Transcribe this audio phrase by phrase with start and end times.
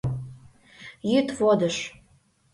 [1.11, 1.75] —Йӱд водыж!